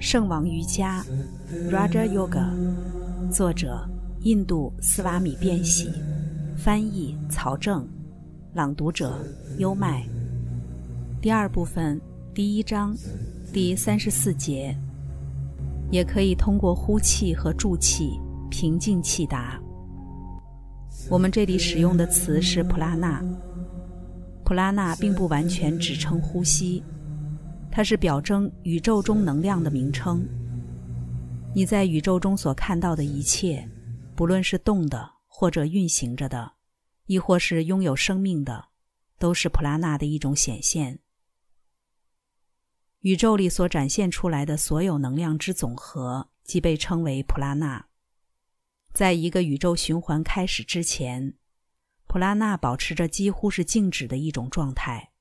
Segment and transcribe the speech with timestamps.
[0.00, 1.04] 圣王瑜伽
[1.70, 2.48] （Raja Yoga），
[3.30, 3.86] 作者
[4.22, 5.92] 印度斯瓦米·变喜，
[6.56, 7.86] 翻译曹正，
[8.54, 9.22] 朗读者
[9.58, 10.02] 优麦。
[11.20, 12.00] 第二部分
[12.32, 12.96] 第一章
[13.52, 14.74] 第三十四节，
[15.90, 18.18] 也可以通过呼气和助气
[18.50, 19.60] 平静气达。
[21.10, 23.22] 我们这里使用的词是普拉纳。
[24.46, 26.82] 普拉纳并不完全指称呼吸，
[27.70, 30.26] 它是表征宇宙中能量的名称。
[31.54, 33.68] 你在宇宙中所看到的一切，
[34.14, 36.52] 不论是动的或者运行着的，
[37.06, 38.68] 亦或是拥有生命的，
[39.18, 40.98] 都是普拉纳的一种显现。
[43.00, 47.86] 宇宙里所展现出来的所有能量之总和，即被称为普拉纳。
[48.92, 51.34] 在一个宇宙循环开始之前。
[52.06, 55.12] 普拉纳保持着几乎是静止的一种状态，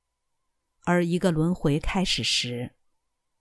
[0.90, 2.72] 而一个轮回开始时，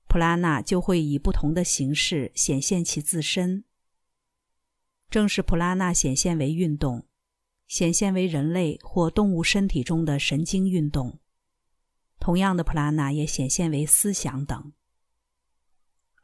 [0.06, 3.64] 普拉纳就会以不同的形式显现其自身。
[5.08, 7.08] 正是普拉纳显现为运动，
[7.66, 11.20] 显现为人类或动物身体中的神经运动；
[12.20, 14.74] 同样的，普拉纳也显现为思想等。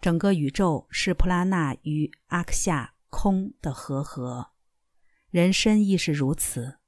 [0.02, 4.50] 整个宇宙是普拉纳与阿克夏空的合合，
[5.30, 6.80] 人身亦是如此。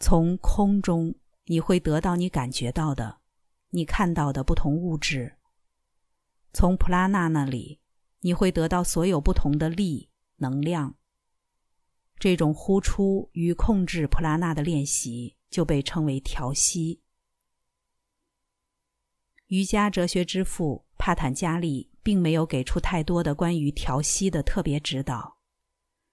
[0.00, 1.14] 从空中，
[1.46, 3.18] 你会得到你感觉到的、
[3.70, 5.36] 你看到的不同物质。
[6.52, 7.80] 从普拉纳那里，
[8.20, 10.96] 你会得到所有不同的力能量。
[12.18, 17.02] 这种呼出与控制普拉纳的练习就被称为调息。
[19.48, 25.36] 瑜伽哲学之父帕坦加利并没有给出太多的关于调息的特别指导。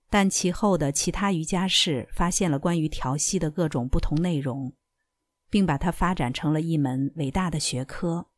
[0.09, 4.73] 但其后的其他瑜伽士发现了关于调息的各种不同内容，
[5.51, 8.31] 并把它发展成了一门伟大的学科。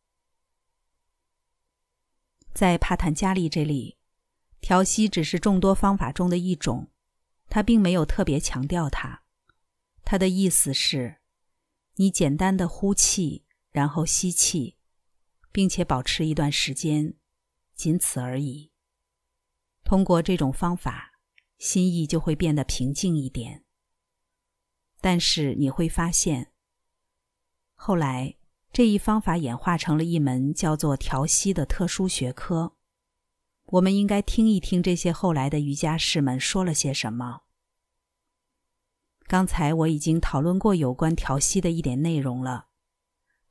[2.53, 3.97] 在帕坦加利这里，
[4.59, 6.92] 调息只是众多方法中的一种，
[7.48, 9.23] 他并没有特别强调它。
[10.04, 11.21] 他的意思是，
[11.95, 14.76] 你简单的呼气，然后吸气，
[15.54, 17.14] 并且保持一段时间，
[17.73, 18.73] 仅此而已。
[19.86, 21.11] 通过这种方法。
[21.60, 23.64] 心意就会变得平静一点，
[24.99, 26.52] 但是你会发现，
[27.86, 28.33] 后来
[28.71, 32.77] 这一方法演化成了一门叫做调息的特殊学科。
[33.66, 37.42] 我们应该听一听这些后来的瑜伽士们说了些什么。
[39.27, 42.67] 刚才我已经讨论过有关调息的一点内容了，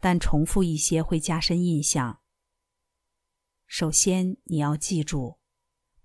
[0.01, 2.21] 但重复一些会加深印象。
[3.67, 5.41] 首先，你要记住，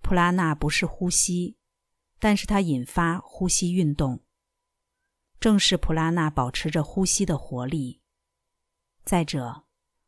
[0.02, 1.56] 普拉纳不是呼吸。
[2.18, 4.20] 但是它引发呼吸运动，
[5.40, 8.02] 正是普拉纳保持着呼吸的活力。
[9.08, 9.64] 再者，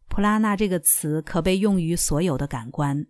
[0.09, 3.07] 普拉纳这个词可被用于所有的感官，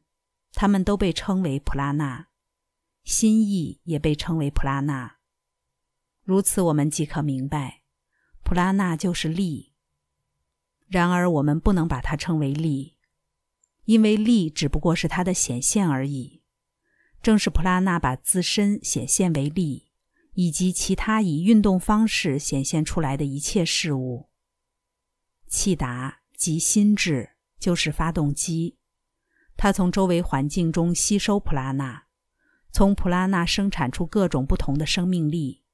[0.52, 2.28] 它们都被称为普拉纳，
[3.02, 5.16] 心意也被称为普拉纳。
[6.22, 7.82] 如此，我们即可明白，
[8.44, 9.72] 普拉纳就是力。
[10.86, 12.96] 然而，我们不能把它称为力，
[13.86, 16.44] 因为力只不过是它的显现而已。
[17.20, 19.90] 正是普拉纳把自身显现为力，
[20.34, 24.29] 以及其他以运动方式显现出来的一切事物。
[25.50, 28.78] 气达即心智，就是发动机，
[29.56, 32.04] 它从周围环境中吸收普拉纳，
[32.70, 35.64] 从普拉纳生产出各种不同的生命力。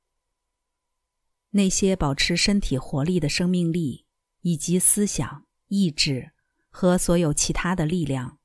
[1.50, 4.06] 那些保持身体活力的生命力，
[4.40, 6.32] 以及思想、意志
[6.70, 8.38] 和所有其他的力量，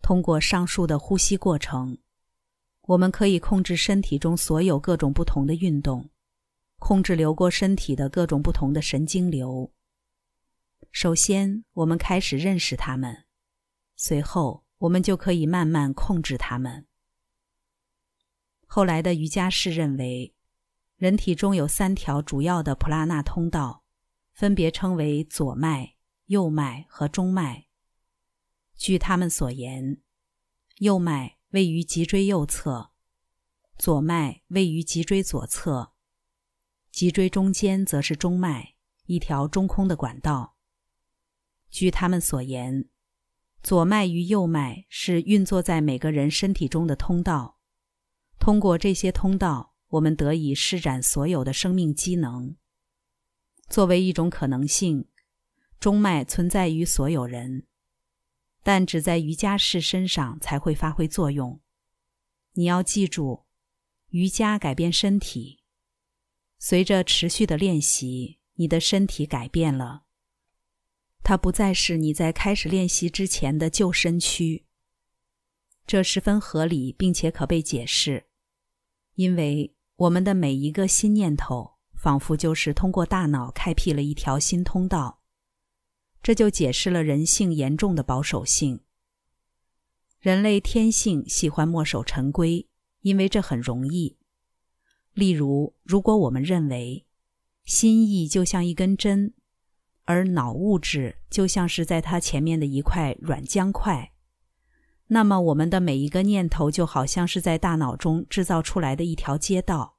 [0.00, 1.98] 通过上述的呼吸过程。
[2.86, 6.08] 我们可以控制身体中所有各种不同的运动，
[6.78, 9.70] 控制流过身体的各种不同的神经流。
[10.90, 13.24] 首先，我们开始认识他们，
[13.96, 16.86] 随后我们就可以慢慢控制他们。
[18.66, 20.34] 后来的瑜伽士认为，
[20.96, 23.84] 人体中有三条主要的普拉纳通道，
[24.32, 25.94] 分别称为左脉、
[26.26, 27.68] 右脉和中脉。
[28.76, 30.00] 据他们所言，
[30.78, 31.38] 右脉。
[31.52, 32.90] 位于脊椎右侧，
[33.78, 35.94] 左脉位于脊椎左侧，
[36.90, 38.74] 脊椎中间则是中脉，
[39.06, 40.57] 一条中空的管道。
[41.70, 42.88] 据他们所言，
[43.62, 47.58] 左脉与右脉是运作在每个人身体中的通道。
[48.38, 52.56] 通过这些通道，我们得以施展所有的生命机能。
[53.68, 55.08] 作为一种可能性，
[55.78, 57.66] 中脉存在于所有人。
[58.62, 61.60] 但只在瑜伽士身上才会发挥作用。
[62.52, 63.44] 你要记住，
[64.10, 65.60] 瑜伽改变身体。
[66.58, 70.02] 随着持续的练习，你的身体改变了。
[71.22, 74.64] 它不再是你在开始练习之前的旧身躯，
[75.86, 78.26] 这十分合理，并且可被解释，
[79.14, 85.20] 因为我们的每一个新念头，仿佛就是通过大脑开辟了一条新通道。
[86.22, 88.80] 这就解释了人性严重的保守性。
[90.18, 92.68] 人类天性喜欢墨守成规，
[93.02, 94.16] 因为这很容易。
[95.14, 97.06] 例如，如果我们认为
[97.64, 99.32] 心意就像一根针，
[100.08, 104.14] 而脑物质就像是在它前面的一块软浆块。
[105.08, 109.98] 那么，我们的每一个念头就好像是在大脑中制造出来的一条街道。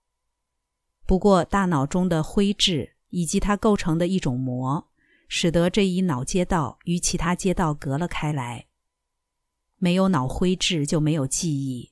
[1.06, 4.90] 不过，大脑中的灰质以及它构成的一种膜，
[5.28, 8.66] 使得这一脑街道与其他街道隔了开来。
[9.78, 11.92] 没有脑灰质就没有记忆，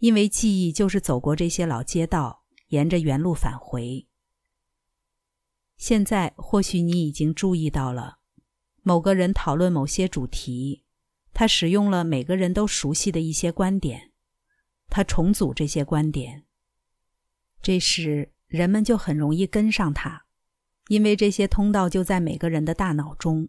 [0.00, 4.06] 因为记忆就是走过这些老街道，沿着原路返回。
[5.80, 8.18] 现在，或许你已经注意到了，
[8.82, 10.84] 某个人讨论某些主题。
[11.32, 14.10] 他使用了每个人都熟悉的一些观点，
[14.90, 16.44] 他重组这些观点。
[17.62, 20.26] 这时，人们就很容易跟上他，
[20.88, 23.48] 因为这些通道就在每个人的大脑中，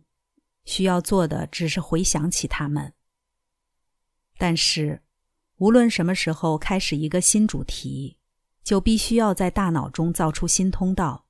[0.63, 2.93] 需要做的只是回想起他们。
[4.37, 5.01] 但是，
[5.57, 8.17] 无论什么时候开始一个新主题，
[8.63, 11.25] 就必须要在大脑中造出新通道，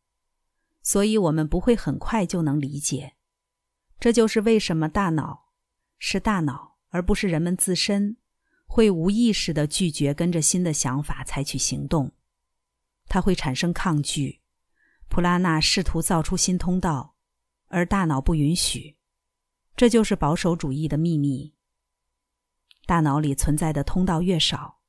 [0.82, 3.16] 所以我们不会很快就能理解。
[4.00, 5.52] 这就是为什么大脑。
[6.00, 8.18] 是大脑，而不是人们自身，
[8.66, 12.12] 会无意识的拒绝跟着新的想法采取行动。
[13.08, 14.42] 它会产生抗拒。
[15.08, 17.16] 普拉纳试图造出新通道，
[17.68, 18.98] 而大脑不允许。
[19.76, 21.54] 这就是保守主义的秘密。
[22.88, 24.80] 大脑里存在的通道越少，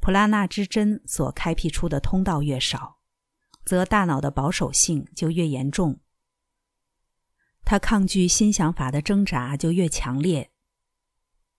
[0.00, 3.00] 普拉纳之针所开辟出的通道越少，
[3.64, 6.00] 则大脑的保守性就越严重。
[7.64, 10.50] 他抗拒新想法的挣扎就越强烈。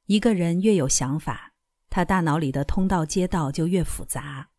[0.05, 1.53] 一个人越有想法，
[1.89, 4.49] 他大脑里的通道街道就越复杂，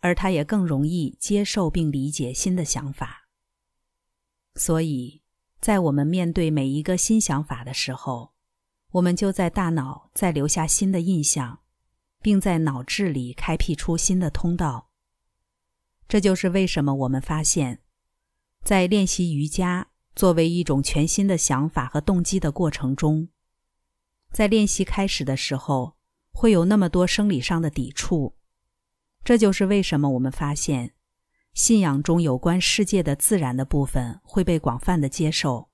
[0.00, 3.28] 而他也更容易接受并理解新的想法。
[4.54, 5.22] 所以，
[5.60, 8.32] 在我们面对每一个新想法的时候，
[8.92, 11.60] 我们就在大脑再留下新的印象，
[12.22, 14.85] 并在脑智里开辟出新的通道。
[16.08, 17.80] 这就是为什么我们发现，
[18.62, 23.28] 在练习瑜伽作为一种全新的想法和动机的过程中。
[24.32, 25.96] 在练习开始的时候，
[26.30, 28.36] 会有那么多生理上的抵触，
[29.24, 30.92] 这就是为什么我们发现，
[31.54, 35.70] 信仰中有关世界的自然的部分会被广泛的接受，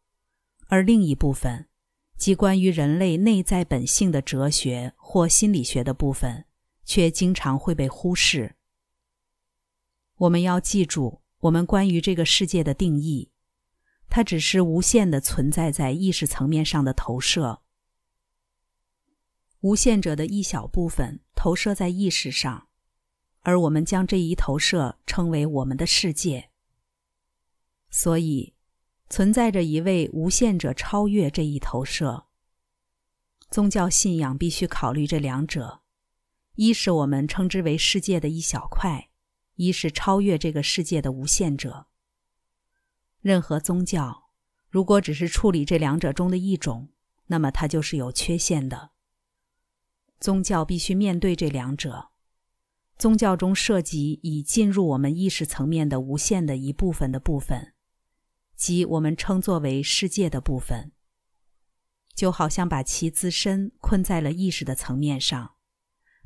[0.68, 1.68] 而另一部分，
[2.16, 6.46] 即关于人类内在本性的哲学或心理学的部分，
[6.84, 8.54] 却经常会被忽视。
[10.16, 13.30] 我们要记住，我们关于这个世界的定义，
[14.08, 17.62] 它只是无限的存在在意识层面上的投射。
[19.60, 22.68] 无限者的一小部分投射在意识上，
[23.40, 26.50] 而我们将这一投射称为我们的世界。
[27.90, 28.54] 所以，
[29.08, 32.26] 存在着一位无限者超越这一投射。
[33.50, 35.82] 宗教信仰必须考虑这两者：
[36.54, 39.10] 一是我们称之为世界的一小块，
[39.62, 41.86] 一是超越这个世界的无限者。
[43.20, 44.30] 任何宗教
[44.68, 46.88] 如果只是处理这两者中的一种，
[47.26, 48.90] 那么它就是有缺陷的。
[50.18, 52.10] 宗教必须面对这两者。
[52.98, 57.74] 宗教中涉及已进入我们意识层面的无限的一部分的部分，
[58.54, 60.92] 即我们称作为世界的部分，
[62.14, 65.54] 就好像把其自身困在了意识的层面上，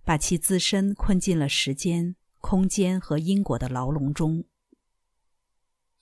[0.04, 2.16] 把其自身困进了时间、
[2.48, 4.44] 空间和因果的牢笼中。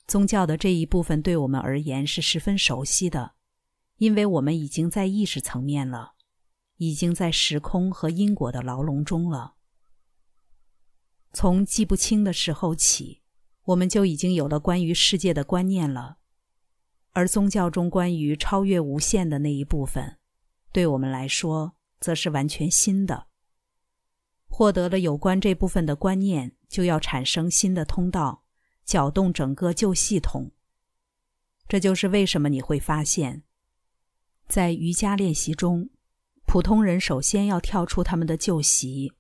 [0.07, 3.33] 宗教的这一部分对我们而言是十分熟悉的，
[3.97, 6.13] 因为我们已经在意识层面了。
[6.77, 9.55] 已经在时空和因果的牢笼中了。
[11.33, 13.23] 从记不清的时候起，
[13.63, 16.19] 我们就已经有了关于世界的观念了。
[17.13, 20.19] 而宗教中关于超越无限的那一部分，
[20.73, 23.29] 对我们来说，则是完全新的。
[24.57, 28.45] 获得了有关这部分的观念，就要产生新的通道，
[28.85, 30.53] 搅动整个旧系统。
[31.67, 33.43] 这就是为什么你会发现，
[34.47, 35.91] 在瑜伽练习中。
[36.47, 39.13] 普通人首先要跳出他们的旧习，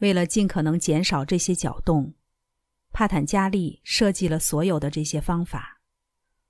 [0.00, 2.14] 为了尽可能减少这些搅动，
[2.90, 5.80] 帕坦加利设计了所有的这些方法。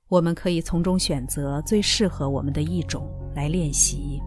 [0.08, 4.18] 我们可以从中选择最适合我们的一种来练习。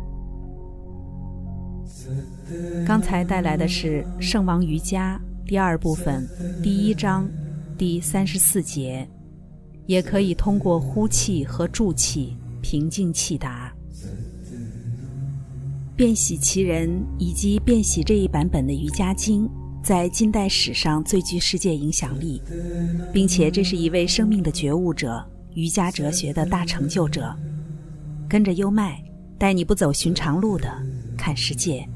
[2.86, 6.28] 刚才带来的是《圣王瑜伽》第二部分
[6.62, 7.30] 第一章
[7.78, 9.08] 第三十四节，
[9.86, 13.74] 也可以通过呼气和助气平静气达。
[15.96, 19.50] 变喜其人以及变喜这一版本的瑜伽经，
[19.82, 22.42] 在近代史上最具世界影响力，
[23.14, 27.34] 并且这是一位生命的觉悟者、瑜伽哲学的大成就者。
[28.28, 29.02] 跟着优麦，
[29.38, 30.70] 带你不走寻常路的
[31.18, 31.88] 看世界。